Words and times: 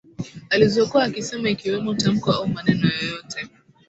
Alizokuwa 0.49 1.03
akisema 1.03 1.49
ikiwemo 1.49 1.93
tamko 1.93 2.31
au 2.31 2.47
maneno 2.47 2.87
yoyote 2.87 3.47